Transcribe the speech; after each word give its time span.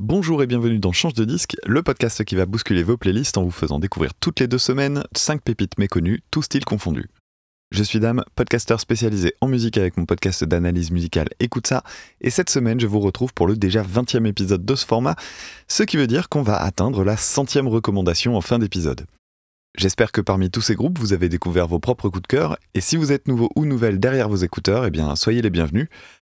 Bonjour 0.00 0.44
et 0.44 0.46
bienvenue 0.46 0.78
dans 0.78 0.92
Change 0.92 1.14
de 1.14 1.24
disque, 1.24 1.56
le 1.66 1.82
podcast 1.82 2.22
qui 2.22 2.36
va 2.36 2.46
bousculer 2.46 2.84
vos 2.84 2.96
playlists 2.96 3.36
en 3.36 3.42
vous 3.42 3.50
faisant 3.50 3.80
découvrir 3.80 4.14
toutes 4.14 4.38
les 4.38 4.46
deux 4.46 4.56
semaines 4.56 5.02
5 5.16 5.42
pépites 5.42 5.76
méconnues, 5.76 6.22
tous 6.30 6.42
styles 6.42 6.64
confondus. 6.64 7.08
Je 7.72 7.82
suis 7.82 7.98
Dame, 7.98 8.22
podcasteur 8.36 8.78
spécialisé 8.78 9.34
en 9.40 9.48
musique 9.48 9.76
avec 9.76 9.96
mon 9.96 10.06
podcast 10.06 10.44
d'analyse 10.44 10.92
musicale 10.92 11.30
Écoute 11.40 11.66
ça, 11.66 11.82
et 12.20 12.30
cette 12.30 12.48
semaine 12.48 12.78
je 12.78 12.86
vous 12.86 13.00
retrouve 13.00 13.34
pour 13.34 13.48
le 13.48 13.56
déjà 13.56 13.82
20e 13.82 14.24
épisode 14.26 14.64
de 14.64 14.74
ce 14.76 14.86
format, 14.86 15.16
ce 15.66 15.82
qui 15.82 15.96
veut 15.96 16.06
dire 16.06 16.28
qu'on 16.28 16.42
va 16.42 16.62
atteindre 16.62 17.02
la 17.02 17.16
centième 17.16 17.66
recommandation 17.66 18.36
en 18.36 18.40
fin 18.40 18.60
d'épisode. 18.60 19.04
J'espère 19.76 20.12
que 20.12 20.20
parmi 20.20 20.48
tous 20.48 20.60
ces 20.60 20.76
groupes, 20.76 20.98
vous 20.98 21.12
avez 21.12 21.28
découvert 21.28 21.66
vos 21.66 21.78
propres 21.80 22.08
coups 22.08 22.22
de 22.22 22.28
cœur, 22.28 22.56
et 22.74 22.80
si 22.80 22.96
vous 22.96 23.10
êtes 23.10 23.26
nouveau 23.26 23.50
ou 23.56 23.64
nouvelle 23.64 23.98
derrière 23.98 24.28
vos 24.28 24.36
écouteurs, 24.36 24.86
eh 24.86 24.90
bien 24.90 25.14
soyez 25.16 25.42
les 25.42 25.50
bienvenus. 25.50 25.88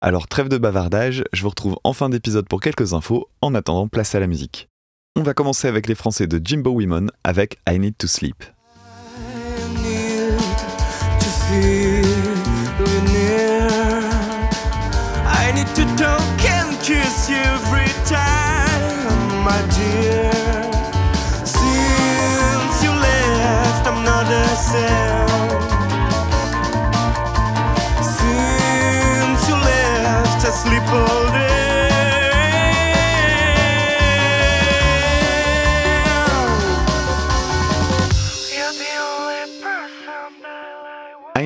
Alors 0.05 0.27
trêve 0.27 0.49
de 0.49 0.57
bavardage, 0.57 1.23
je 1.31 1.43
vous 1.43 1.49
retrouve 1.49 1.77
en 1.85 1.93
fin 1.93 2.09
d'épisode 2.09 2.45
pour 2.45 2.59
quelques 2.59 2.93
infos, 2.93 3.29
en 3.41 3.55
attendant 3.55 3.87
place 3.87 4.15
à 4.15 4.19
la 4.19 4.27
musique. 4.27 4.67
On 5.15 5.23
va 5.23 5.33
commencer 5.33 5.69
avec 5.69 5.87
les 5.87 5.95
Français 5.95 6.27
de 6.27 6.41
Jimbo 6.43 6.71
Women 6.71 7.09
avec 7.23 7.57
I 7.69 7.79
Need 7.79 7.97
to 7.97 8.07
Sleep. 8.07 8.35
I 15.25 15.53
need 15.55 15.73
to 15.73 15.85
talk 15.95 16.21
and 16.49 16.77
kiss 16.81 17.29
every 17.29 17.87
time, 18.05 19.45
my 19.45 19.61
dear. 19.69 20.12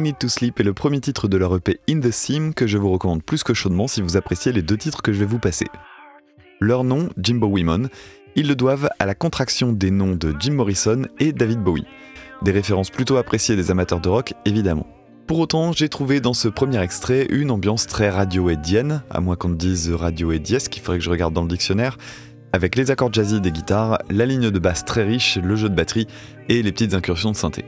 Need 0.07 0.19
to 0.19 0.29
Sleep 0.29 0.61
est 0.61 0.63
le 0.63 0.73
premier 0.73 1.01
titre 1.01 1.27
de 1.27 1.35
leur 1.35 1.53
EP 1.53 1.81
In 1.89 1.99
the 1.99 2.11
Seam 2.11 2.53
que 2.53 2.65
je 2.65 2.77
vous 2.77 2.89
recommande 2.89 3.21
plus 3.21 3.43
que 3.43 3.53
chaudement 3.53 3.89
si 3.89 4.01
vous 4.01 4.15
appréciez 4.15 4.53
les 4.53 4.61
deux 4.61 4.77
titres 4.77 5.01
que 5.01 5.11
je 5.11 5.19
vais 5.19 5.25
vous 5.25 5.37
passer. 5.37 5.67
Leur 6.61 6.85
nom, 6.85 7.09
Jimbo 7.17 7.47
Women, 7.47 7.89
ils 8.37 8.47
le 8.47 8.55
doivent 8.55 8.87
à 8.99 9.05
la 9.05 9.15
contraction 9.15 9.73
des 9.73 9.91
noms 9.91 10.15
de 10.15 10.33
Jim 10.39 10.53
Morrison 10.53 11.01
et 11.19 11.33
David 11.33 11.59
Bowie. 11.59 11.83
Des 12.41 12.51
références 12.51 12.89
plutôt 12.89 13.17
appréciées 13.17 13.57
des 13.57 13.69
amateurs 13.69 13.99
de 13.99 14.07
rock, 14.07 14.33
évidemment. 14.45 14.87
Pour 15.27 15.39
autant, 15.39 15.73
j'ai 15.73 15.89
trouvé 15.89 16.21
dans 16.21 16.33
ce 16.33 16.47
premier 16.47 16.81
extrait 16.81 17.27
une 17.29 17.51
ambiance 17.51 17.85
très 17.85 18.09
radioheadienne, 18.09 19.03
à 19.09 19.19
moins 19.19 19.35
qu'on 19.35 19.49
dise 19.49 19.91
radioheadiesque, 19.91 20.71
qu'il 20.71 20.83
faudrait 20.83 20.99
que 20.99 21.03
je 21.03 21.09
regarde 21.09 21.33
dans 21.33 21.41
le 21.41 21.49
dictionnaire, 21.49 21.97
avec 22.53 22.77
les 22.77 22.91
accords 22.91 23.11
jazzy 23.11 23.41
des 23.41 23.51
guitares, 23.51 23.97
la 24.09 24.25
ligne 24.25 24.51
de 24.51 24.59
basse 24.59 24.85
très 24.85 25.03
riche, 25.03 25.37
le 25.37 25.57
jeu 25.57 25.67
de 25.67 25.75
batterie 25.75 26.07
et 26.47 26.63
les 26.63 26.71
petites 26.71 26.93
incursions 26.93 27.31
de 27.31 27.35
synthé. 27.35 27.65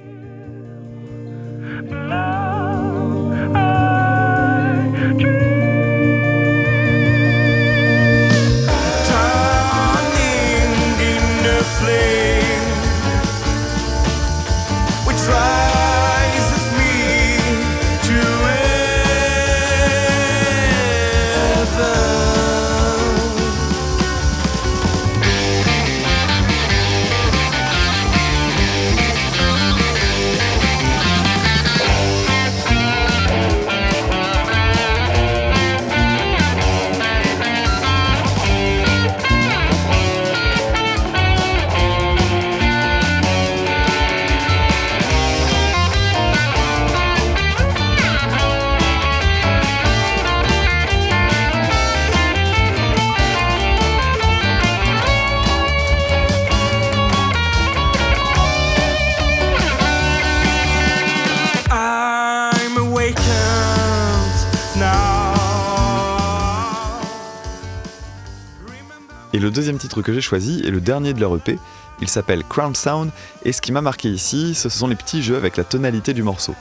Et 69.40 69.42
le 69.42 69.52
deuxième 69.52 69.78
titre 69.78 70.02
que 70.02 70.12
j'ai 70.12 70.20
choisi 70.20 70.62
est 70.66 70.70
le 70.70 70.82
dernier 70.82 71.14
de 71.14 71.22
leur 71.22 71.34
EP. 71.34 71.58
Il 72.02 72.10
s'appelle 72.10 72.44
Crown 72.44 72.76
Sound 72.76 73.10
et 73.46 73.54
ce 73.54 73.62
qui 73.62 73.72
m'a 73.72 73.80
marqué 73.80 74.10
ici, 74.10 74.54
ce 74.54 74.68
sont 74.68 74.86
les 74.86 74.98
petits 74.98 75.24
jeux 75.24 75.38
avec 75.38 75.56
la 75.56 75.64
tonalité 75.64 76.14
du 76.14 76.24
morceau. 76.24 76.56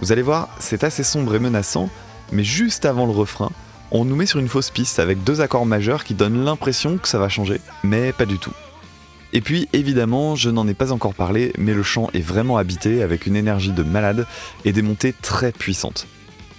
Vous 0.00 0.10
allez 0.10 0.22
voir, 0.22 0.48
c'est 0.58 0.84
assez 0.84 1.02
sombre 1.02 1.34
et 1.34 1.38
menaçant, 1.38 1.90
mais 2.32 2.42
juste 2.42 2.86
avant 2.86 3.04
le 3.04 3.12
refrain, 3.12 3.50
on 3.90 4.06
nous 4.06 4.16
met 4.16 4.24
sur 4.24 4.40
une 4.40 4.48
fausse 4.48 4.70
piste 4.70 5.00
avec 5.00 5.22
deux 5.22 5.42
accords 5.42 5.66
majeurs 5.66 6.02
qui 6.02 6.14
donnent 6.14 6.46
l'impression 6.46 6.96
que 6.96 7.08
ça 7.08 7.18
va 7.18 7.28
changer, 7.28 7.60
mais 7.82 8.14
pas 8.14 8.24
du 8.24 8.38
tout. 8.38 8.54
Et 9.34 9.42
puis 9.42 9.68
évidemment, 9.74 10.34
je 10.34 10.48
n'en 10.48 10.66
ai 10.66 10.72
pas 10.72 10.92
encore 10.92 11.12
parlé, 11.12 11.52
mais 11.58 11.74
le 11.74 11.82
chant 11.82 12.08
est 12.14 12.22
vraiment 12.22 12.56
habité 12.56 13.02
avec 13.02 13.26
une 13.26 13.36
énergie 13.36 13.72
de 13.72 13.82
malade 13.82 14.26
et 14.64 14.72
des 14.72 14.80
montées 14.80 15.12
très 15.12 15.52
puissantes. 15.52 16.06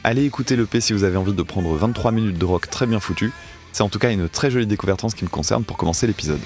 Allez 0.03 0.25
écouter 0.25 0.55
l'EP 0.55 0.79
si 0.79 0.93
vous 0.93 1.05
avez 1.05 1.17
envie 1.17 1.33
de 1.33 1.41
prendre 1.41 1.75
23 1.75 2.11
minutes 2.11 2.37
de 2.37 2.45
rock 2.45 2.69
très 2.69 2.85
bien 2.85 2.99
foutu. 2.99 3.33
C'est 3.75 3.83
en 3.83 3.89
tout 3.89 3.99
cas 3.99 4.09
une 4.09 4.29
très 4.29 4.49
jolie 4.49 4.65
découverte 4.65 5.03
en 5.03 5.09
ce 5.09 5.17
qui 5.17 5.25
me 5.25 5.29
concerne 5.29 5.65
pour 5.65 5.75
commencer 5.75 6.07
l'épisode. 6.07 6.39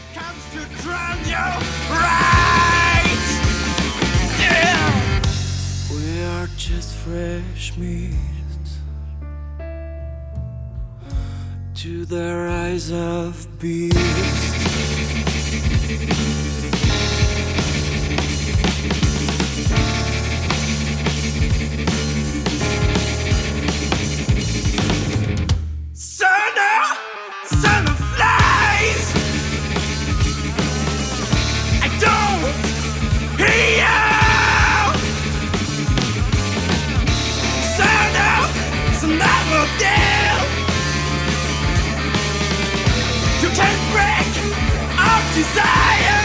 Desire. 45.34 46.20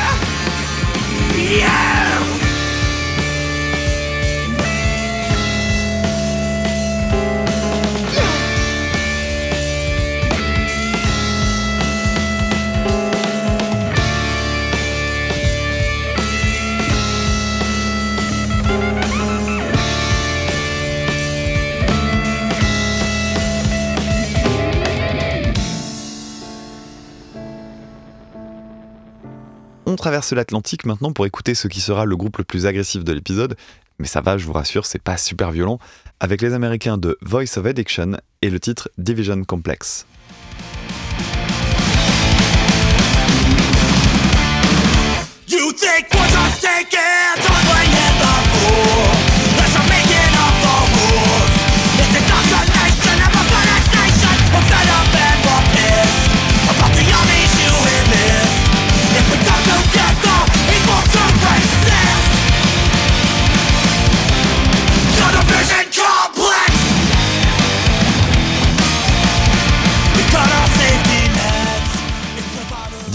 Yeah. 1.37 2.04
Traverse 30.05 30.35
l'Atlantique 30.35 30.85
maintenant 30.85 31.15
pour 31.15 31.25
écouter 31.25 31.55
ce 31.55 31.67
qui 31.67 31.81
sera 31.81 32.05
le 32.05 32.15
groupe 32.15 32.37
le 32.37 32.45
plus 32.45 32.67
agressif 32.67 33.05
de 33.05 33.13
l'épisode, 33.15 33.57
mais 33.99 34.07
ça 34.07 34.21
va, 34.21 34.37
je 34.37 34.45
vous 34.45 34.53
rassure, 34.53 34.85
c'est 34.85 35.01
pas 35.01 35.17
super 35.17 35.51
violent, 35.51 35.79
avec 36.21 36.43
les 36.43 36.53
Américains 36.53 36.99
de 36.99 37.17
Voice 37.23 37.57
of 37.57 37.65
Addiction 37.65 38.19
et 38.43 38.51
le 38.51 38.61
titre 38.61 38.91
Division 38.99 39.43
Complex. 39.45 40.05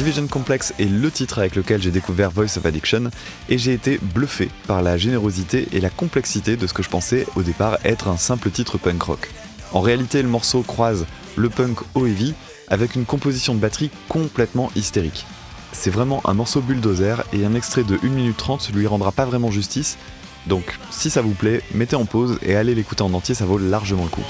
Division 0.10 0.28
Complex 0.28 0.74
est 0.80 0.86
le 0.86 1.12
titre 1.12 1.38
avec 1.38 1.56
lequel 1.56 1.84
j'ai 1.84 1.92
découvert 1.92 2.32
Voice 2.32 2.58
of 2.58 2.66
Addiction 2.66 3.12
et 3.48 3.60
j'ai 3.60 3.74
été 3.74 4.00
bluffé 4.02 4.50
par 4.66 4.82
la 4.82 4.98
générosité 4.98 5.68
et 5.72 5.80
la 5.80 5.92
complexité 5.92 6.58
de 6.58 6.66
ce 6.66 6.74
que 6.74 6.82
je 6.82 6.90
pensais 6.90 7.28
au 7.36 7.44
départ 7.44 7.78
être 7.86 8.08
un 8.08 8.18
simple 8.18 8.50
titre 8.50 8.80
punk 8.80 9.04
rock. 9.04 9.30
En 9.72 9.82
réalité, 9.82 10.24
le 10.24 10.28
morceau 10.28 10.64
croise 10.64 11.06
le 11.36 11.50
punk 11.50 11.78
au 11.94 12.08
heavy 12.08 12.34
avec 12.70 12.96
une 12.96 13.06
composition 13.06 13.54
de 13.54 13.60
batterie 13.60 13.92
complètement 14.08 14.72
hystérique. 14.76 15.28
C'est 15.74 15.92
vraiment 15.92 16.28
un 16.28 16.34
morceau 16.34 16.62
bulldozer 16.62 17.24
et 17.32 17.46
un 17.46 17.54
extrait 17.54 17.84
de 17.84 18.00
1 18.04 18.08
minute 18.08 18.38
30 18.38 18.72
lui 18.74 18.88
rendra 18.88 19.12
pas 19.12 19.26
vraiment 19.26 19.52
justice, 19.52 20.00
donc 20.48 20.80
si 20.90 21.12
ça 21.12 21.22
vous 21.22 21.36
plaît, 21.36 21.62
mettez 21.76 21.96
en 21.96 22.06
pause 22.06 22.40
et 22.42 22.56
allez 22.56 22.74
l'écouter 22.74 23.04
en 23.04 23.14
entier, 23.14 23.36
ça 23.36 23.46
vaut 23.46 23.60
largement 23.60 24.06
le 24.06 24.10
coup. 24.10 24.26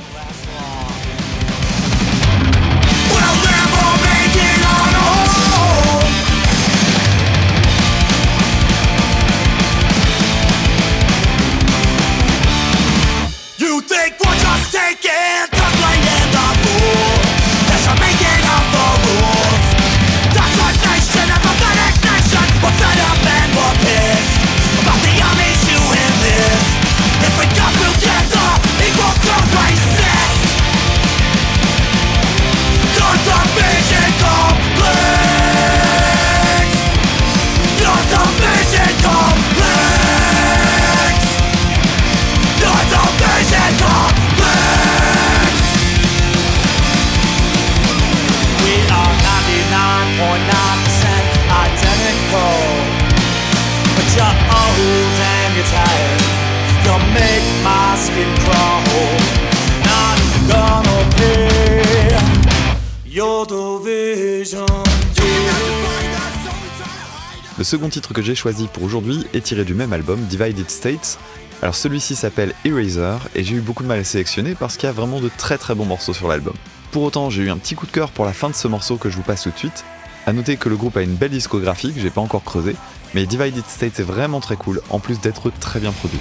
Second 67.69 67.89
titre 67.89 68.15
que 68.15 68.23
j'ai 68.23 68.33
choisi 68.33 68.65
pour 68.65 68.81
aujourd'hui 68.81 69.27
est 69.35 69.41
tiré 69.41 69.63
du 69.63 69.75
même 69.75 69.93
album, 69.93 70.19
Divided 70.21 70.67
States. 70.71 71.19
Alors 71.61 71.75
celui-ci 71.75 72.15
s'appelle 72.15 72.55
Eraser 72.65 73.17
et 73.35 73.43
j'ai 73.43 73.57
eu 73.57 73.61
beaucoup 73.61 73.83
de 73.83 73.87
mal 73.87 73.99
à 73.99 74.03
sélectionner 74.03 74.55
parce 74.55 74.75
qu'il 74.75 74.87
y 74.87 74.89
a 74.89 74.91
vraiment 74.91 75.19
de 75.19 75.29
très 75.37 75.59
très 75.59 75.75
bons 75.75 75.85
morceaux 75.85 76.15
sur 76.15 76.27
l'album. 76.27 76.55
Pour 76.89 77.03
autant, 77.03 77.29
j'ai 77.29 77.43
eu 77.43 77.51
un 77.51 77.57
petit 77.57 77.75
coup 77.75 77.85
de 77.85 77.91
cœur 77.91 78.09
pour 78.09 78.25
la 78.25 78.33
fin 78.33 78.49
de 78.49 78.55
ce 78.55 78.67
morceau 78.67 78.97
que 78.97 79.11
je 79.11 79.17
vous 79.17 79.21
passe 79.21 79.43
tout 79.43 79.51
de 79.51 79.57
suite. 79.57 79.85
A 80.25 80.33
noter 80.33 80.57
que 80.57 80.67
le 80.67 80.77
groupe 80.77 80.97
a 80.97 81.03
une 81.03 81.13
belle 81.13 81.29
discographie 81.29 81.93
que 81.93 81.99
j'ai 81.99 82.09
pas 82.09 82.21
encore 82.21 82.43
creusé, 82.43 82.75
mais 83.13 83.27
Divided 83.27 83.63
States 83.67 83.99
est 83.99 84.03
vraiment 84.03 84.39
très 84.39 84.55
cool 84.55 84.81
en 84.89 84.99
plus 84.99 85.19
d'être 85.21 85.51
très 85.59 85.79
bien 85.79 85.91
produit. 85.91 86.17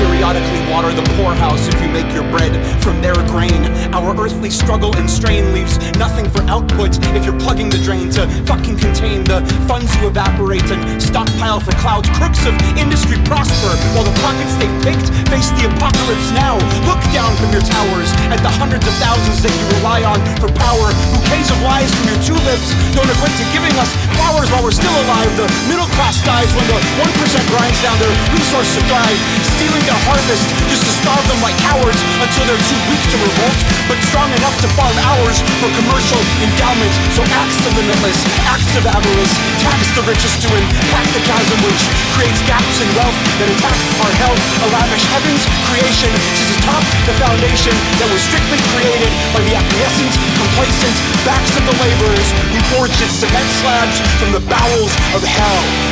Periodically 0.00 0.64
water 0.72 0.88
the 0.96 1.04
poorhouse 1.16 1.68
if 1.68 1.76
you 1.82 1.88
make 1.92 2.08
your 2.16 2.24
bread 2.32 2.56
from 2.80 3.00
their 3.04 3.16
grain. 3.28 3.68
Our 3.92 4.16
earthly 4.16 4.48
struggle 4.48 4.96
and 4.96 5.08
strain 5.08 5.52
leaves 5.52 5.76
nothing 6.00 6.28
for 6.30 6.40
output 6.48 6.96
if 7.16 7.24
you're 7.24 7.38
plugging 7.38 7.68
the 7.68 7.80
drain 7.84 8.08
to 8.16 8.24
fucking 8.48 8.78
contain 8.78 9.24
the 9.24 9.44
funds 9.68 9.92
you 10.00 10.08
evaporate 10.08 10.64
and 10.72 10.80
stockpile 11.02 11.60
for 11.60 11.72
clouds. 11.84 12.08
Crooks 12.16 12.46
of 12.48 12.56
industry 12.80 13.20
prosper 13.28 13.72
while 13.92 14.04
the 14.04 14.16
pockets 14.24 14.56
they've 14.56 14.78
picked 14.80 15.12
face 15.28 15.52
the 15.60 15.68
apocalypse 15.68 16.30
now. 16.32 16.56
Look 16.88 17.02
down 17.12 17.36
from 17.36 17.52
your 17.52 17.64
towers 17.64 18.08
at 18.32 18.40
the 18.40 18.52
hundreds 18.56 18.86
of 18.88 18.94
thousands 18.96 19.44
that 19.44 19.52
you 19.52 19.64
rely 19.80 20.00
on 20.08 20.18
for 20.40 20.48
power. 20.56 20.88
Bouquets 21.12 21.52
of 21.52 21.60
lies 21.60 21.92
from 21.92 22.06
your 22.08 22.20
tulips 22.24 22.68
don't 22.96 23.08
equate 23.08 23.36
to 23.36 23.46
giving 23.52 23.76
us 23.76 23.90
flowers 24.20 24.52
while 24.52 24.60
we're 24.60 24.76
still 24.76 24.92
alive. 25.08 25.32
The 25.40 25.48
middle 25.64 25.88
class 25.96 26.20
dies 26.20 26.52
when 26.52 26.66
the 26.68 26.76
1% 26.76 27.08
grinds 27.48 27.80
down 27.80 27.96
their 27.96 28.12
resource 28.36 28.68
supply, 28.68 29.08
stealing 29.56 29.80
their 29.88 29.96
harvest 30.04 30.44
just 30.68 30.84
to 30.84 30.92
starve 31.00 31.24
them 31.24 31.40
like 31.40 31.56
cowards 31.64 31.96
until 32.20 32.44
they're 32.44 32.66
too 32.68 32.80
weak 32.92 33.00
to 33.00 33.16
revolt, 33.16 33.58
but 33.88 33.96
strong 34.04 34.28
enough 34.36 34.52
to 34.60 34.68
farm 34.76 34.92
ours 35.16 35.40
for 35.64 35.72
commercial 35.72 36.20
endowment. 36.44 36.92
So 37.16 37.24
acts 37.32 37.64
of 37.64 37.72
limitless, 37.80 38.20
acts 38.44 38.72
of 38.76 38.84
avarice, 38.84 39.34
tax 39.64 39.88
the 39.96 40.04
richest 40.04 40.44
to 40.44 40.48
impact 40.52 41.10
the 41.16 41.22
chasm 41.24 41.58
which 41.64 41.82
creates 42.12 42.40
gaps 42.44 42.76
in 42.84 42.88
wealth 43.00 43.16
that 43.40 43.48
attack 43.48 43.78
our 44.04 44.14
health. 44.20 44.40
A 44.60 44.68
lavish 44.68 45.04
heavens 45.16 45.42
creation 45.72 46.12
sits 46.36 46.60
atop 46.60 46.84
the 47.08 47.16
foundation 47.16 47.72
that 47.96 48.08
was 48.12 48.20
strictly 48.20 48.60
created 48.76 49.10
by 49.32 49.40
the 49.48 49.56
acquiescent, 49.56 50.12
complacent 50.36 50.96
backs 51.24 51.52
of 51.56 51.64
the 51.64 51.76
laborers 51.80 52.28
who 52.52 52.60
forged 52.76 53.00
its 53.00 53.16
cement 53.16 53.48
slabs 53.64 54.09
from 54.18 54.32
the 54.32 54.40
bowels 54.48 54.94
of 55.14 55.22
hell. 55.24 55.90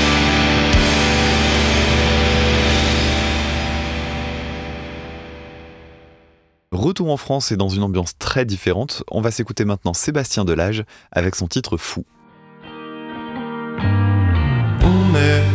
Retour 6.70 7.11
en 7.11 7.17
France 7.17 7.50
et 7.50 7.56
dans 7.56 7.69
une 7.69 7.82
ambiance 7.82 8.17
très 8.19 8.44
différente, 8.44 9.03
on 9.11 9.20
va 9.20 9.31
s'écouter 9.31 9.65
maintenant 9.65 9.94
Sébastien 9.94 10.44
Delage 10.44 10.85
avec 11.11 11.35
son 11.35 11.49
titre 11.49 11.76
Fou. 11.76 12.05
On 14.82 15.15
est 15.17 15.48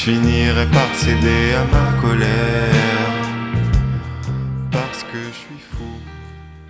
Je 0.00 0.12
finirai 0.12 0.66
par 0.68 0.94
céder 0.94 1.52
à 1.52 1.64
ma 1.66 2.00
colère. 2.00 2.72
Parce 4.70 5.02
que 5.02 5.18
je 5.18 5.34
suis 5.34 5.58
fou. 5.72 5.84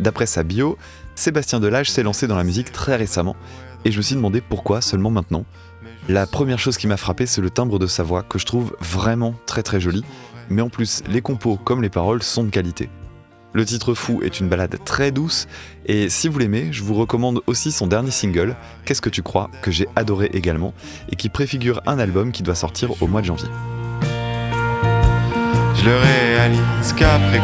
D'après 0.00 0.26
sa 0.26 0.42
bio, 0.42 0.76
Sébastien 1.14 1.60
Delage 1.60 1.92
s'est 1.92 2.02
lancé 2.02 2.26
dans 2.26 2.34
la 2.34 2.42
musique 2.42 2.72
très 2.72 2.96
récemment 2.96 3.37
et 3.84 3.92
je 3.92 3.99
me 3.99 4.02
suis 4.02 4.16
demandé 4.16 4.40
pourquoi 4.40 4.80
seulement 4.80 5.10
maintenant. 5.10 5.44
La 6.08 6.26
première 6.26 6.58
chose 6.58 6.76
qui 6.76 6.88
m'a 6.88 6.96
frappé, 6.96 7.25
c'est 7.25 7.40
le 7.40 7.50
timbre 7.50 7.78
de 7.78 7.87
sa 7.87 8.02
voix 8.02 8.25
que 8.25 8.40
je 8.40 8.46
trouve 8.46 8.76
vraiment 8.80 9.37
très 9.46 9.62
très 9.62 9.78
joli, 9.78 10.02
mais 10.49 10.62
en 10.62 10.68
plus, 10.68 11.04
les 11.08 11.22
compos 11.22 11.56
comme 11.56 11.82
les 11.82 11.88
paroles 11.88 12.25
sont 12.25 12.42
de 12.42 12.50
qualité. 12.50 12.90
Le 13.52 13.64
titre 13.64 13.95
Fou 13.95 14.21
est 14.23 14.38
une 14.38 14.49
balade 14.49 14.76
très 14.85 15.11
douce, 15.11 15.49
et 15.87 16.09
si 16.09 16.28
vous 16.28 16.38
l'aimez, 16.38 16.69
je 16.71 16.85
vous 16.85 16.95
recommande 16.95 17.40
aussi 17.47 17.73
son 17.73 17.88
dernier 17.88 18.12
single, 18.12 18.54
Qu'est-ce 18.85 19.02
que 19.02 19.09
tu 19.09 19.23
crois, 19.23 19.50
que 19.62 19.71
j'ai 19.71 19.88
adoré 19.97 20.30
également, 20.33 20.73
et 21.11 21.16
qui 21.16 21.28
préfigure 21.28 21.83
un 21.87 21.99
album 21.99 22.30
qui 22.30 22.45
doit 22.45 22.54
sortir 22.54 23.02
au 23.02 23.09
mois 23.09 23.23
de 23.23 23.26
janvier. 23.26 23.49
Je 25.75 25.85
le 25.85 25.97
réalise 25.97 26.92
qu'après. 26.97 27.40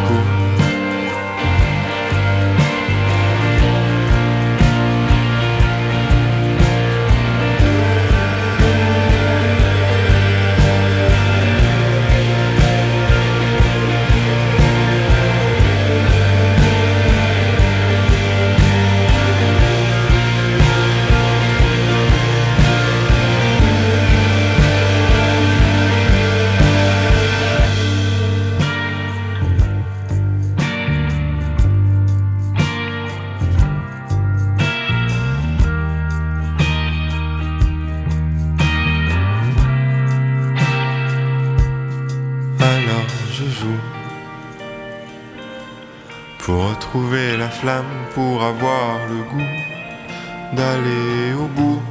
Faut 46.97 47.03
retrouver 47.03 47.37
la 47.37 47.51
flamme 47.51 47.85
pour 48.15 48.43
avoir 48.43 49.07
le 49.09 49.17
goût 49.17 50.57
d'aller 50.57 51.35
au 51.35 51.47
bout. 51.49 51.83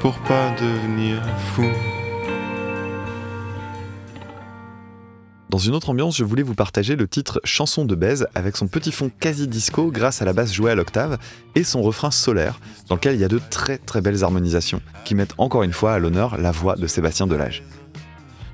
Pour 0.00 0.16
pas 0.20 0.54
devenir 0.60 1.20
fou. 1.54 1.64
Dans 5.50 5.58
une 5.58 5.74
autre 5.74 5.90
ambiance, 5.90 6.16
je 6.16 6.22
voulais 6.22 6.44
vous 6.44 6.54
partager 6.54 6.94
le 6.94 7.08
titre 7.08 7.40
Chanson 7.42 7.84
de 7.84 7.96
baise 7.96 8.28
avec 8.36 8.56
son 8.56 8.68
petit 8.68 8.92
fond 8.92 9.10
quasi 9.18 9.48
disco 9.48 9.90
grâce 9.90 10.22
à 10.22 10.24
la 10.24 10.32
basse 10.32 10.52
jouée 10.52 10.70
à 10.70 10.76
l'octave 10.76 11.18
et 11.56 11.64
son 11.64 11.82
refrain 11.82 12.12
solaire 12.12 12.60
dans 12.88 12.94
lequel 12.94 13.16
il 13.16 13.20
y 13.20 13.24
a 13.24 13.28
de 13.28 13.40
très 13.50 13.78
très 13.78 14.00
belles 14.00 14.22
harmonisations 14.22 14.82
qui 15.04 15.16
mettent 15.16 15.34
encore 15.38 15.64
une 15.64 15.72
fois 15.72 15.94
à 15.94 15.98
l'honneur 15.98 16.38
la 16.38 16.52
voix 16.52 16.76
de 16.76 16.86
Sébastien 16.86 17.26
Delage. 17.26 17.64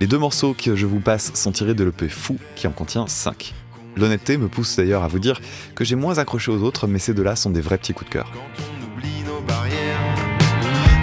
Les 0.00 0.06
deux 0.06 0.18
morceaux 0.18 0.54
que 0.54 0.76
je 0.76 0.86
vous 0.86 1.00
passe 1.00 1.34
sont 1.34 1.52
tirés 1.52 1.74
de 1.74 1.84
l'EP 1.84 2.08
Fou 2.08 2.38
qui 2.56 2.66
en 2.66 2.72
contient 2.72 3.06
5. 3.06 3.52
L'honnêteté 3.98 4.36
me 4.38 4.48
pousse 4.48 4.76
d'ailleurs 4.76 5.02
à 5.02 5.08
vous 5.08 5.18
dire 5.18 5.40
que 5.74 5.84
j'ai 5.84 5.96
moins 5.96 6.18
accroché 6.18 6.52
aux 6.52 6.62
autres 6.62 6.86
mais 6.86 7.00
ces 7.00 7.14
deux-là 7.14 7.34
sont 7.34 7.50
des 7.50 7.60
vrais 7.60 7.78
petits 7.78 7.94
coups 7.94 8.08
de 8.08 8.14
cœur. 8.14 8.30
Quand 8.32 8.62
on 8.62 8.96
oublie 8.96 9.22
nos 9.26 9.40
barrières, 9.40 9.98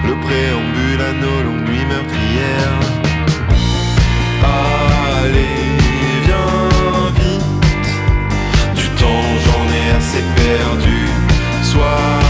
le 0.05 0.13
préambule 0.21 1.01
à 1.01 1.11
nos 1.13 1.43
longues 1.43 1.67
nuits 1.67 1.85
meurtrières. 1.85 2.79
Allez, 4.43 5.45
viens 6.25 7.09
vite. 7.19 7.45
Du 8.75 8.87
temps, 9.01 9.25
j'en 9.45 9.65
ai 9.73 9.97
assez 9.97 10.23
perdu. 10.35 11.07
Sois 11.63 12.25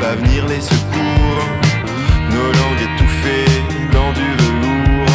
pas 0.00 0.14
venir 0.14 0.46
les 0.46 0.60
secours, 0.60 1.46
nos 2.30 2.50
langues 2.58 2.82
étouffées 2.88 3.52
dans 3.92 4.12
du 4.12 4.28
velours. 4.40 5.14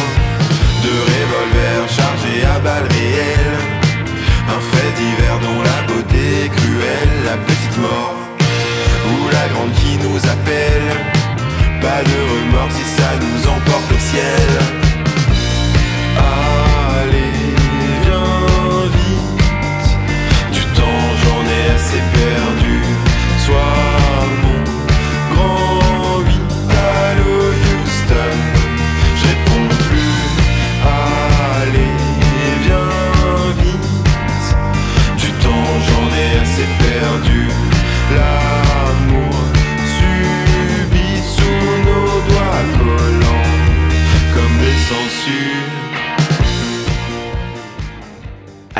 De 0.84 0.94
revolvers 1.10 1.88
chargés 1.88 2.44
à 2.54 2.58
balles 2.58 2.88
réelles, 2.90 3.58
un 4.48 4.60
fait 4.70 4.92
divers 5.00 5.38
dont 5.40 5.62
la 5.62 5.82
beauté 5.86 6.44
est 6.44 6.48
cruelle, 6.48 7.14
la 7.24 7.36
petite 7.36 7.78
mort 7.78 8.16
ou 9.08 9.28
la 9.30 9.48
grande 9.52 9.72
qui 9.74 9.96
nous 10.04 10.18
appelle. 10.34 10.90
Pas 11.80 12.02
de 12.02 12.18
remords 12.32 12.72
si 12.72 12.84
ça 12.96 13.10
nous 13.20 13.48
emporte 13.48 13.90
au 13.92 14.00
ciel. 14.10 14.81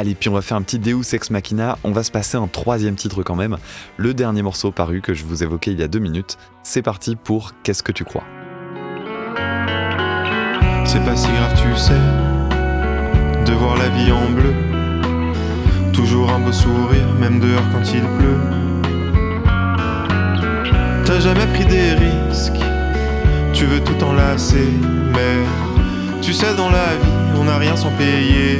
Allez, 0.03 0.17
puis 0.17 0.29
on 0.29 0.33
va 0.33 0.43
faire 0.43 0.57
un 0.57 0.63
petit 0.63 0.81
Deus 0.81 1.15
Ex 1.15 1.31
Machina, 1.31 1.79
on 1.85 1.93
va 1.93 2.03
se 2.03 2.11
passer 2.11 2.37
un 2.37 2.49
troisième 2.49 2.97
titre 2.97 3.23
quand 3.23 3.37
même, 3.37 3.57
le 3.99 4.15
dernier 4.15 4.43
morceau 4.43 4.73
paru 4.73 5.01
que 5.01 5.15
je 5.15 5.25
vous 5.25 5.45
évoquais 5.45 5.71
il 5.71 5.79
y 5.79 5.83
a 5.85 5.87
deux 5.87 6.01
minutes. 6.01 6.39
C'est 6.65 6.83
parti 6.83 7.15
pour 7.15 7.53
Qu'est-ce 7.63 7.85
que 7.85 7.93
tu 7.93 8.03
crois? 8.03 8.25
C'est 10.85 11.05
pas 11.05 11.15
si 11.15 11.29
grave, 11.29 11.55
tu 11.55 11.79
sais, 11.79 11.93
de 13.47 13.53
voir 13.53 13.77
la 13.77 13.91
vie 13.91 14.11
en 14.11 14.29
bleu. 14.29 14.53
Toujours 15.93 16.33
un 16.33 16.41
beau 16.41 16.51
sourire, 16.51 17.07
même 17.21 17.39
dehors 17.39 17.63
quand 17.73 17.89
il 17.95 18.03
pleut. 18.19 18.41
T'as 21.05 21.21
jamais 21.21 21.47
pris 21.55 21.65
des 21.65 21.93
risques, 21.93 22.61
tu 23.53 23.67
veux 23.67 23.79
tout 23.85 24.03
enlacer, 24.03 24.67
mais 25.15 25.45
tu 26.21 26.33
sais, 26.33 26.57
dans 26.57 26.71
la 26.71 26.97
vie, 26.97 27.39
on 27.41 27.45
n'a 27.45 27.57
rien 27.57 27.77
sans 27.77 27.93
payer. 27.93 28.59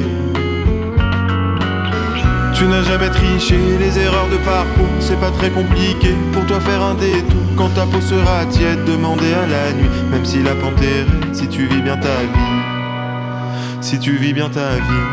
Tu 2.63 2.69
n'as 2.69 2.81
jamais 2.81 3.09
triché, 3.09 3.57
les 3.77 3.99
erreurs 3.99 4.29
de 4.29 4.37
parcours, 4.37 4.87
c'est 5.01 5.19
pas 5.19 5.31
très 5.31 5.49
compliqué 5.49 6.15
pour 6.31 6.45
toi 6.45 6.61
faire 6.61 6.81
un 6.81 6.93
détour. 6.93 7.41
Quand 7.57 7.67
ta 7.75 7.85
peau 7.85 7.99
sera 7.99 8.45
tiède, 8.45 8.85
demander 8.85 9.33
à 9.33 9.45
la 9.45 9.73
nuit, 9.73 9.89
même 10.09 10.23
si 10.23 10.41
la 10.41 10.55
pente 10.55 10.81
est 10.81 11.03
raide, 11.03 11.35
si 11.35 11.49
tu 11.49 11.65
vis 11.65 11.81
bien 11.81 11.97
ta 11.97 12.21
vie. 12.21 13.81
Si 13.81 13.99
tu 13.99 14.13
vis 14.13 14.31
bien 14.31 14.49
ta 14.49 14.75
vie, 14.75 15.07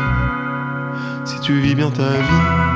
si 1.25 1.41
tu 1.41 1.59
vis 1.59 1.75
bien 1.75 1.89
ta 1.89 2.03
vie. 2.03 2.70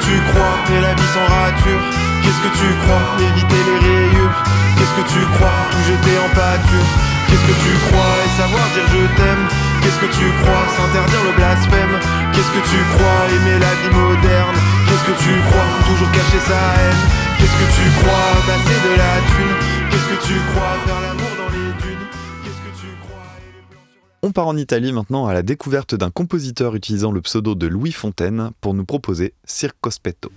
Que 0.00 0.06
tu 0.06 0.16
crois 0.32 0.56
Et 0.72 0.80
la 0.80 0.94
vie 0.94 1.10
sans 1.12 1.26
rature, 1.28 1.82
qu'est-ce 2.22 2.40
que 2.40 2.52
tu 2.56 2.68
crois 2.84 3.04
Éviter 3.20 3.62
les 3.68 3.78
rayures, 3.84 4.36
qu'est-ce 4.76 4.94
que 4.96 5.06
tu 5.12 5.20
crois 5.36 5.60
Tout 5.70 5.84
jeter 5.88 6.16
en 6.24 6.30
pâture, 6.34 6.88
qu'est-ce 7.28 7.46
que 7.48 7.56
tu 7.60 7.72
crois 7.88 8.14
Et 8.24 8.30
savoir 8.40 8.64
dire 8.72 8.86
je 8.88 9.02
t'aime, 9.16 9.44
qu'est-ce 9.82 10.00
que 10.00 10.10
tu 10.12 10.26
crois 10.40 10.64
S'interdire 10.76 11.24
le 11.28 11.32
blasphème, 11.36 11.94
qu'est-ce 12.32 12.52
que 12.56 12.64
tu 12.64 12.80
crois 12.96 13.20
Aimer 13.34 13.58
la 13.60 13.72
vie 13.80 13.92
moderne, 13.92 14.56
qu'est-ce 14.88 15.06
que 15.10 15.16
tu 15.20 15.32
crois 15.48 15.70
Toujours 15.88 16.10
cacher 16.12 16.42
sa 16.48 16.60
haine, 16.80 17.02
qu'est-ce 17.36 17.56
que 17.60 17.68
tu 17.76 17.84
crois 18.00 18.30
Passer 18.48 18.78
de 18.80 18.92
la 18.96 19.14
thune, 19.28 19.54
qu'est-ce 19.90 20.08
que 20.12 20.18
tu 20.26 20.36
crois 20.52 20.76
Faire 20.86 21.00
l'amour 21.02 21.09
On 24.30 24.32
part 24.32 24.46
en 24.46 24.56
Italie 24.56 24.92
maintenant 24.92 25.26
à 25.26 25.34
la 25.34 25.42
découverte 25.42 25.96
d'un 25.96 26.12
compositeur 26.12 26.76
utilisant 26.76 27.10
le 27.10 27.20
pseudo 27.20 27.56
de 27.56 27.66
Louis 27.66 27.90
Fontaine 27.90 28.52
pour 28.60 28.74
nous 28.74 28.84
proposer 28.84 29.34
Circospetto. 29.44 30.30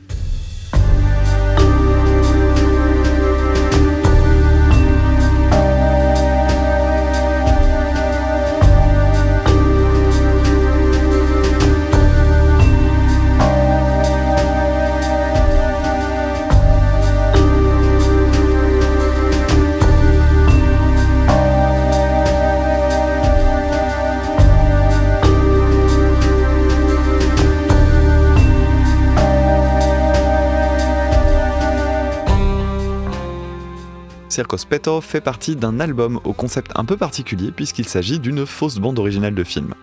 Circospetto 34.34 35.00
fait 35.00 35.22
partie 35.22 35.56
d'un 35.56 35.80
album 35.80 36.20
au 36.24 36.34
concept 36.34 36.72
un 36.76 36.86
peu 36.86 36.98
particulier 36.98 37.52
puisqu'il 37.52 37.88
s'agit 37.88 38.20
d'une 38.20 38.48
fausse 38.48 38.80
bande 38.80 38.98
originale 38.98 39.36
de 39.36 39.44
film. 39.44 39.76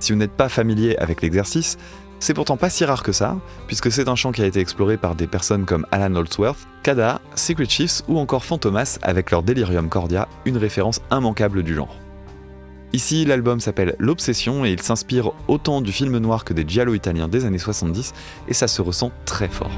Si 0.00 0.10
vous 0.10 0.18
n'êtes 0.18 0.32
pas 0.32 0.48
familier 0.48 0.96
avec 0.96 1.22
l'exercice, 1.22 1.78
c'est 2.18 2.34
pourtant 2.34 2.56
pas 2.56 2.70
si 2.70 2.84
rare 2.84 3.04
que 3.04 3.12
ça, 3.12 3.36
puisque 3.68 3.92
c'est 3.92 4.08
un 4.08 4.16
champ 4.16 4.32
qui 4.32 4.42
a 4.42 4.46
été 4.46 4.58
exploré 4.58 4.96
par 4.96 5.14
des 5.14 5.28
personnes 5.28 5.64
comme 5.64 5.86
Alan 5.92 6.16
Holdsworth, 6.16 6.66
Kada, 6.82 7.20
Secret 7.36 7.68
Chiefs 7.68 8.02
ou 8.08 8.18
encore 8.18 8.44
Fantomas 8.44 8.98
avec 9.02 9.30
leur 9.30 9.44
Delirium 9.44 9.88
Cordia, 9.88 10.26
une 10.44 10.56
référence 10.56 11.00
immanquable 11.12 11.62
du 11.62 11.76
genre. 11.76 11.94
Ici, 12.92 13.24
l'album 13.26 13.60
s'appelle 13.60 13.94
L'Obsession 14.00 14.64
et 14.64 14.72
il 14.72 14.82
s'inspire 14.82 15.30
autant 15.46 15.82
du 15.82 15.92
film 15.92 16.18
noir 16.18 16.44
que 16.44 16.52
des 16.52 16.64
giallo 16.66 16.94
italiens 16.94 17.28
des 17.28 17.44
années 17.44 17.58
70 17.58 18.12
et 18.48 18.54
ça 18.54 18.66
se 18.66 18.82
ressent 18.82 19.12
très 19.24 19.48
fort. 19.48 19.70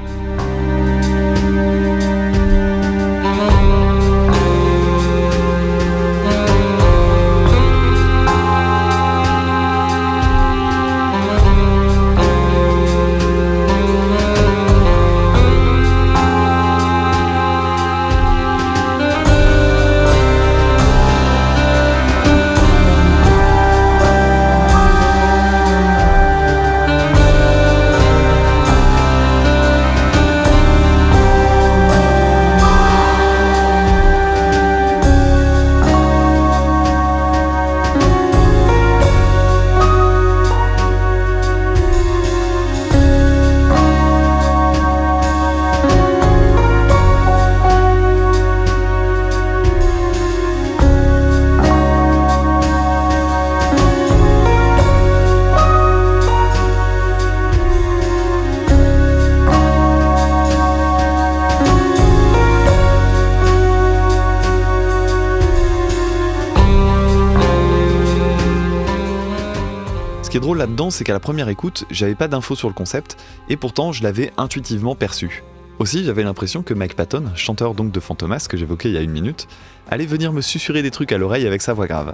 C'est 70.89 71.03
qu'à 71.03 71.13
la 71.13 71.19
première 71.19 71.49
écoute, 71.49 71.85
j'avais 71.91 72.15
pas 72.15 72.27
d'infos 72.27 72.55
sur 72.55 72.67
le 72.67 72.73
concept, 72.73 73.17
et 73.49 73.57
pourtant 73.57 73.91
je 73.91 74.03
l'avais 74.03 74.31
intuitivement 74.37 74.95
perçu. 74.95 75.43
Aussi, 75.79 76.03
j'avais 76.03 76.23
l'impression 76.23 76.63
que 76.63 76.73
Mike 76.73 76.95
Patton, 76.95 77.25
chanteur 77.35 77.73
donc 77.73 77.91
de 77.91 77.99
Fantomas 77.99 78.45
que 78.49 78.57
j'évoquais 78.57 78.89
il 78.89 78.95
y 78.95 78.97
a 78.97 79.01
une 79.01 79.11
minute, 79.11 79.47
allait 79.89 80.05
venir 80.05 80.33
me 80.33 80.41
susurrer 80.41 80.81
des 80.81 80.91
trucs 80.91 81.11
à 81.11 81.17
l'oreille 81.17 81.47
avec 81.47 81.61
sa 81.61 81.73
voix 81.73 81.87
grave. 81.87 82.13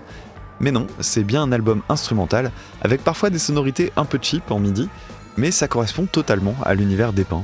Mais 0.59 0.71
non, 0.71 0.87
c'est 0.99 1.23
bien 1.23 1.43
un 1.43 1.51
album 1.51 1.81
instrumental, 1.87 2.51
avec 2.81 3.03
parfois 3.03 3.29
des 3.29 3.39
sonorités 3.39 3.91
un 3.95 4.05
peu 4.05 4.19
cheap 4.21 4.51
en 4.51 4.59
midi, 4.59 4.89
mais 5.37 5.51
ça 5.51 5.67
correspond 5.67 6.05
totalement 6.05 6.55
à 6.63 6.73
l'univers 6.73 7.13
dépeint. 7.13 7.43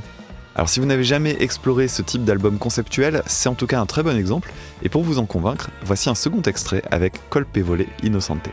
Alors 0.56 0.68
si 0.68 0.80
vous 0.80 0.86
n'avez 0.86 1.04
jamais 1.04 1.36
exploré 1.40 1.88
ce 1.88 2.02
type 2.02 2.24
d'album 2.24 2.58
conceptuel, 2.58 3.22
c'est 3.26 3.48
en 3.48 3.54
tout 3.54 3.66
cas 3.66 3.80
un 3.80 3.86
très 3.86 4.02
bon 4.02 4.16
exemple, 4.16 4.52
et 4.82 4.88
pour 4.88 5.02
vous 5.02 5.18
en 5.18 5.26
convaincre, 5.26 5.70
voici 5.84 6.10
un 6.10 6.14
second 6.14 6.42
extrait 6.42 6.82
avec 6.90 7.28
Colpevole 7.28 7.86
Innocente. 8.02 8.50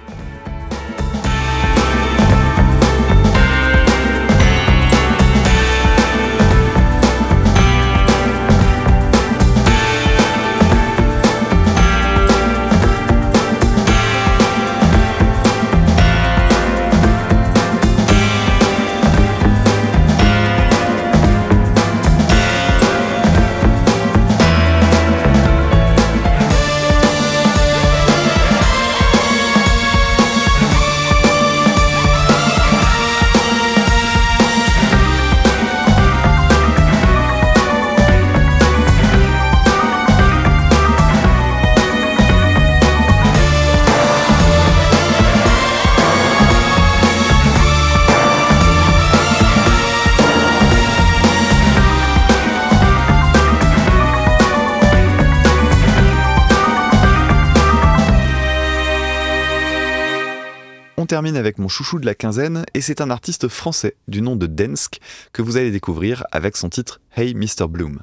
Termine 61.12 61.36
avec 61.36 61.58
mon 61.58 61.68
chouchou 61.68 62.00
de 62.00 62.06
la 62.06 62.16
quinzaine, 62.16 62.64
et 62.74 62.80
c'est 62.80 63.02
un 63.02 63.10
artiste 63.10 63.50
français 63.50 63.98
du 64.08 64.22
nom 64.22 64.38
de 64.38 64.48
Densk 64.48 65.00
que 65.34 65.42
vous 65.42 65.58
allez 65.58 65.70
découvrir 65.70 66.24
avec 66.32 66.56
son 66.56 66.70
titre 66.70 67.02
Hey 67.18 67.34
Mr. 67.34 67.68
Bloom. 67.68 68.00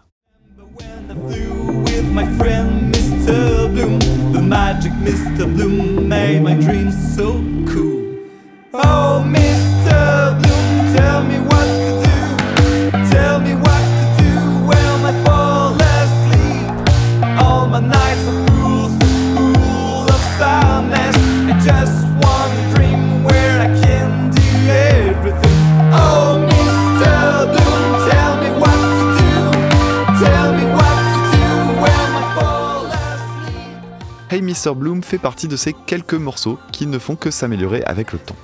Mr. 34.59 34.75
Bloom 34.75 35.03
fait 35.05 35.18
partie 35.18 35.47
de 35.47 35.57
ces 35.57 35.73
quelques 35.73 36.14
morceaux 36.14 36.59
qui 36.73 36.87
ne 36.87 36.99
font 36.99 37.14
que 37.14 37.31
s'améliorer 37.31 37.85
avec 37.85 38.12
le 38.12 38.18
temps. 38.18 38.35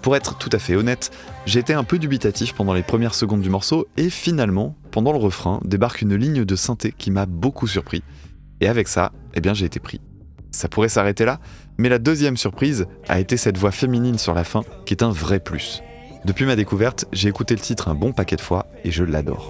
Pour 0.00 0.14
être 0.14 0.38
tout 0.38 0.50
à 0.52 0.58
fait 0.60 0.76
honnête, 0.76 1.10
j'ai 1.46 1.58
été 1.58 1.74
un 1.74 1.82
peu 1.82 1.98
dubitatif 1.98 2.52
pendant 2.54 2.74
les 2.74 2.82
premières 2.84 3.14
secondes 3.14 3.40
du 3.40 3.50
morceau 3.50 3.88
et 3.96 4.08
finalement, 4.08 4.76
pendant 4.92 5.10
le 5.10 5.18
refrain, 5.18 5.60
débarque 5.64 6.02
une 6.02 6.14
ligne 6.14 6.44
de 6.44 6.56
synthé 6.56 6.94
qui 6.96 7.10
m'a 7.10 7.26
beaucoup 7.26 7.66
surpris. 7.66 8.04
Et 8.60 8.68
avec 8.68 8.86
ça, 8.86 9.10
eh 9.34 9.40
bien 9.40 9.52
j'ai 9.52 9.66
été 9.66 9.80
pris. 9.80 10.00
Ça 10.52 10.68
pourrait 10.68 10.88
s'arrêter 10.88 11.24
là, 11.24 11.40
mais 11.76 11.88
la 11.88 11.98
deuxième 11.98 12.36
surprise 12.36 12.86
a 13.08 13.18
été 13.18 13.36
cette 13.36 13.58
voix 13.58 13.72
féminine 13.72 14.18
sur 14.18 14.34
la 14.34 14.44
fin 14.44 14.62
qui 14.86 14.94
est 14.94 15.02
un 15.02 15.10
vrai 15.10 15.40
plus. 15.40 15.82
Depuis 16.24 16.44
ma 16.44 16.54
découverte, 16.54 17.06
j'ai 17.12 17.28
écouté 17.28 17.54
le 17.54 17.60
titre 17.60 17.88
un 17.88 17.96
bon 17.96 18.12
paquet 18.12 18.36
de 18.36 18.42
fois 18.42 18.66
et 18.84 18.92
je 18.92 19.02
l'adore. 19.02 19.48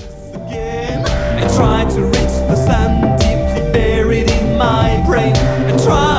My 4.56 5.02
brain. 5.06 5.34
I 5.36 5.76
try 5.84 6.12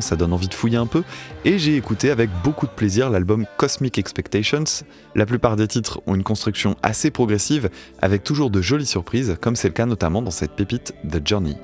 ça 0.00 0.16
donne 0.16 0.32
envie 0.32 0.48
de 0.48 0.54
fouiller 0.54 0.76
un 0.78 0.86
peu, 0.86 1.02
et 1.44 1.58
j'ai 1.58 1.76
écouté 1.76 2.10
avec 2.10 2.30
beaucoup 2.44 2.66
de 2.66 2.72
plaisir 2.72 3.10
l'album 3.10 3.46
Cosmic 3.56 3.98
Expectations. 3.98 4.64
La 5.14 5.26
plupart 5.26 5.56
des 5.56 5.66
titres 5.66 6.00
ont 6.06 6.14
une 6.14 6.22
construction 6.22 6.76
assez 6.82 7.10
progressive, 7.10 7.68
avec 8.00 8.22
toujours 8.22 8.50
de 8.50 8.62
jolies 8.62 8.86
surprises, 8.86 9.36
comme 9.40 9.56
c'est 9.56 9.68
le 9.68 9.74
cas 9.74 9.86
notamment 9.86 10.22
dans 10.22 10.30
cette 10.30 10.52
pépite 10.52 10.94
The 11.10 11.26
Journey. 11.26 11.56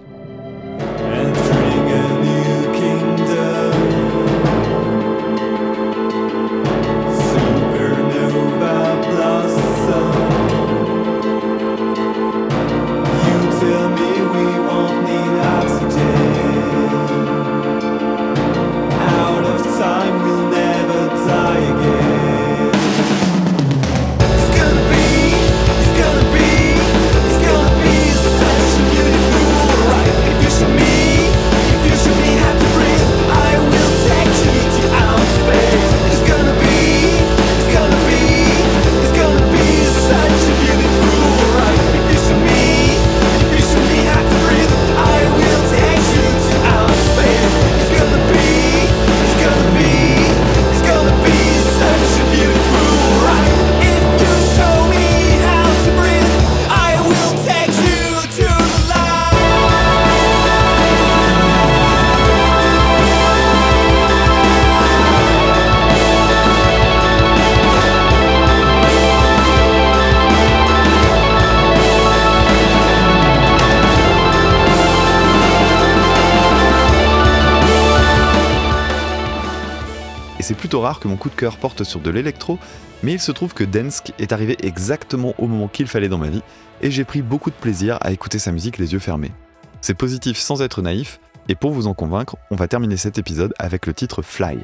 Plutôt 80.68 80.80
rare 80.82 81.00
que 81.00 81.08
mon 81.08 81.16
coup 81.16 81.30
de 81.30 81.34
cœur 81.34 81.56
porte 81.56 81.82
sur 81.82 81.98
de 81.98 82.10
l'électro, 82.10 82.58
mais 83.02 83.14
il 83.14 83.20
se 83.20 83.32
trouve 83.32 83.54
que 83.54 83.64
Densk 83.64 84.12
est 84.18 84.32
arrivé 84.32 84.54
exactement 84.62 85.34
au 85.38 85.46
moment 85.46 85.66
qu'il 85.66 85.86
fallait 85.86 86.10
dans 86.10 86.18
ma 86.18 86.28
vie, 86.28 86.42
et 86.82 86.90
j'ai 86.90 87.04
pris 87.04 87.22
beaucoup 87.22 87.48
de 87.48 87.54
plaisir 87.54 87.96
à 88.02 88.12
écouter 88.12 88.38
sa 88.38 88.52
musique 88.52 88.76
les 88.76 88.92
yeux 88.92 88.98
fermés. 88.98 89.32
C'est 89.80 89.94
positif 89.94 90.36
sans 90.36 90.60
être 90.60 90.82
naïf, 90.82 91.20
et 91.48 91.54
pour 91.54 91.70
vous 91.70 91.86
en 91.86 91.94
convaincre, 91.94 92.36
on 92.50 92.56
va 92.56 92.68
terminer 92.68 92.98
cet 92.98 93.16
épisode 93.16 93.54
avec 93.58 93.86
le 93.86 93.94
titre 93.94 94.20
Fly. 94.20 94.58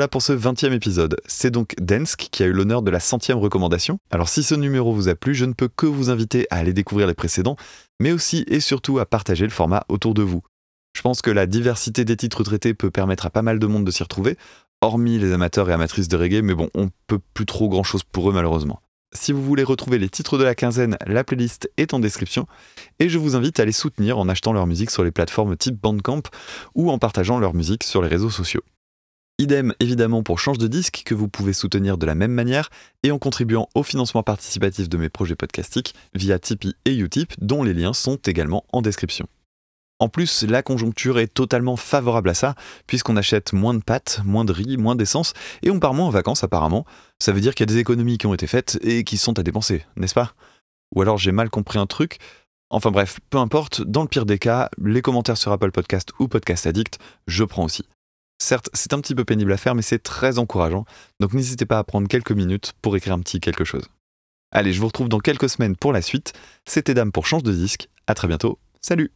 Voilà 0.00 0.08
pour 0.08 0.22
ce 0.22 0.32
20e 0.32 0.72
épisode. 0.72 1.20
C'est 1.26 1.50
donc 1.50 1.74
Densk 1.78 2.28
qui 2.30 2.42
a 2.42 2.46
eu 2.46 2.52
l'honneur 2.52 2.80
de 2.80 2.90
la 2.90 3.00
centième 3.00 3.36
recommandation. 3.36 3.98
Alors 4.10 4.30
si 4.30 4.42
ce 4.42 4.54
numéro 4.54 4.94
vous 4.94 5.10
a 5.10 5.14
plu, 5.14 5.34
je 5.34 5.44
ne 5.44 5.52
peux 5.52 5.68
que 5.68 5.84
vous 5.84 6.08
inviter 6.08 6.46
à 6.48 6.56
aller 6.56 6.72
découvrir 6.72 7.06
les 7.06 7.12
précédents, 7.12 7.56
mais 8.00 8.10
aussi 8.10 8.46
et 8.48 8.60
surtout 8.60 8.98
à 8.98 9.04
partager 9.04 9.44
le 9.44 9.50
format 9.50 9.84
autour 9.90 10.14
de 10.14 10.22
vous. 10.22 10.40
Je 10.96 11.02
pense 11.02 11.20
que 11.20 11.30
la 11.30 11.44
diversité 11.44 12.06
des 12.06 12.16
titres 12.16 12.42
traités 12.44 12.72
peut 12.72 12.90
permettre 12.90 13.26
à 13.26 13.30
pas 13.30 13.42
mal 13.42 13.58
de 13.58 13.66
monde 13.66 13.84
de 13.84 13.90
s'y 13.90 14.02
retrouver, 14.02 14.38
hormis 14.80 15.18
les 15.18 15.34
amateurs 15.34 15.68
et 15.68 15.74
amatrices 15.74 16.08
de 16.08 16.16
reggae, 16.16 16.40
mais 16.42 16.54
bon, 16.54 16.70
on 16.74 16.88
peut 17.06 17.20
plus 17.34 17.44
trop 17.44 17.68
grand 17.68 17.82
chose 17.82 18.02
pour 18.02 18.30
eux 18.30 18.32
malheureusement. 18.32 18.80
Si 19.12 19.32
vous 19.32 19.42
voulez 19.42 19.64
retrouver 19.64 19.98
les 19.98 20.08
titres 20.08 20.38
de 20.38 20.44
la 20.44 20.54
quinzaine, 20.54 20.96
la 21.06 21.24
playlist 21.24 21.70
est 21.76 21.92
en 21.92 21.98
description, 21.98 22.46
et 23.00 23.10
je 23.10 23.18
vous 23.18 23.36
invite 23.36 23.60
à 23.60 23.66
les 23.66 23.72
soutenir 23.72 24.16
en 24.18 24.30
achetant 24.30 24.54
leur 24.54 24.66
musique 24.66 24.90
sur 24.90 25.04
les 25.04 25.10
plateformes 25.10 25.58
type 25.58 25.78
Bandcamp 25.78 26.22
ou 26.74 26.90
en 26.90 26.98
partageant 26.98 27.38
leur 27.38 27.52
musique 27.52 27.84
sur 27.84 28.00
les 28.00 28.08
réseaux 28.08 28.30
sociaux. 28.30 28.62
Idem 29.40 29.72
évidemment 29.80 30.22
pour 30.22 30.38
Change 30.38 30.58
de 30.58 30.66
disque 30.66 31.00
que 31.06 31.14
vous 31.14 31.26
pouvez 31.26 31.54
soutenir 31.54 31.96
de 31.96 32.04
la 32.04 32.14
même 32.14 32.30
manière 32.30 32.68
et 33.02 33.10
en 33.10 33.18
contribuant 33.18 33.70
au 33.74 33.82
financement 33.82 34.22
participatif 34.22 34.86
de 34.86 34.98
mes 34.98 35.08
projets 35.08 35.34
podcastiques 35.34 35.94
via 36.12 36.38
Tipeee 36.38 36.76
et 36.84 36.94
Utip 36.94 37.32
dont 37.40 37.62
les 37.62 37.72
liens 37.72 37.94
sont 37.94 38.16
également 38.16 38.66
en 38.70 38.82
description. 38.82 39.26
En 39.98 40.10
plus, 40.10 40.42
la 40.42 40.62
conjoncture 40.62 41.18
est 41.18 41.32
totalement 41.32 41.76
favorable 41.76 42.28
à 42.28 42.34
ça, 42.34 42.54
puisqu'on 42.86 43.16
achète 43.16 43.54
moins 43.54 43.72
de 43.72 43.82
pâtes, 43.82 44.20
moins 44.26 44.44
de 44.44 44.52
riz, 44.52 44.76
moins 44.76 44.94
d'essence, 44.94 45.32
et 45.62 45.70
on 45.70 45.80
part 45.80 45.94
moins 45.94 46.08
en 46.08 46.10
vacances 46.10 46.44
apparemment. 46.44 46.84
Ça 47.18 47.32
veut 47.32 47.40
dire 47.40 47.54
qu'il 47.54 47.64
y 47.64 47.70
a 47.70 47.74
des 47.74 47.80
économies 47.80 48.18
qui 48.18 48.26
ont 48.26 48.34
été 48.34 48.46
faites 48.46 48.78
et 48.82 49.04
qui 49.04 49.16
sont 49.16 49.38
à 49.38 49.42
dépenser, 49.42 49.86
n'est-ce 49.96 50.12
pas? 50.12 50.34
Ou 50.94 51.00
alors 51.00 51.16
j'ai 51.16 51.32
mal 51.32 51.48
compris 51.48 51.78
un 51.78 51.86
truc 51.86 52.18
Enfin 52.68 52.90
bref, 52.90 53.20
peu 53.30 53.38
importe, 53.38 53.80
dans 53.80 54.02
le 54.02 54.08
pire 54.08 54.26
des 54.26 54.38
cas, 54.38 54.68
les 54.84 55.00
commentaires 55.00 55.38
sur 55.38 55.50
Apple 55.50 55.70
Podcast 55.70 56.10
ou 56.18 56.28
Podcast 56.28 56.66
Addict, 56.66 56.98
je 57.26 57.44
prends 57.44 57.64
aussi. 57.64 57.86
Certes, 58.42 58.70
c'est 58.72 58.94
un 58.94 59.00
petit 59.00 59.14
peu 59.14 59.24
pénible 59.24 59.52
à 59.52 59.58
faire, 59.58 59.74
mais 59.74 59.82
c'est 59.82 60.02
très 60.02 60.38
encourageant, 60.38 60.86
donc 61.20 61.34
n'hésitez 61.34 61.66
pas 61.66 61.78
à 61.78 61.84
prendre 61.84 62.08
quelques 62.08 62.32
minutes 62.32 62.72
pour 62.80 62.96
écrire 62.96 63.12
un 63.12 63.20
petit 63.20 63.38
quelque 63.38 63.64
chose. 63.64 63.86
Allez, 64.50 64.72
je 64.72 64.80
vous 64.80 64.86
retrouve 64.86 65.08
dans 65.08 65.20
quelques 65.20 65.48
semaines 65.48 65.76
pour 65.76 65.92
la 65.92 66.02
suite. 66.02 66.32
C'était 66.64 66.94
Dame 66.94 67.12
pour 67.12 67.26
Change 67.26 67.44
de 67.44 67.52
disque. 67.52 67.88
À 68.06 68.14
très 68.14 68.26
bientôt. 68.26 68.58
Salut 68.80 69.12